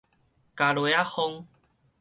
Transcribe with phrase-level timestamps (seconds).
[0.55, 1.45] 鉸螺仔風